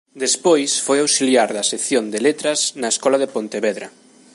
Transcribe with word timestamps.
Despois 0.23 0.71
foi 0.85 0.97
auxiliar 1.01 1.49
da 1.57 1.67
Sección 1.71 2.03
de 2.13 2.19
Letras 2.27 2.59
na 2.81 2.91
Escola 2.93 3.17
de 3.23 3.31
Pontevedra. 3.35 3.87